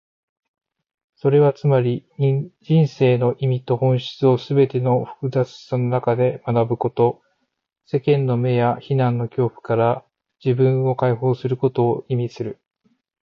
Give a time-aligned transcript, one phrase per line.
[1.13, 2.07] それはつまり、
[2.61, 7.21] 人生の意味と本質をすべての複雑さの中で学ぶこと、
[7.85, 10.03] 世間の目や非難の恐怖から
[10.43, 12.59] 自分を解放することを意味する。